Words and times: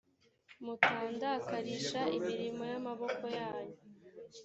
mutandakarisha 0.65 2.01
imirimo 2.17 2.63
y’amaboko 2.71 3.23
yanyu 3.39 3.77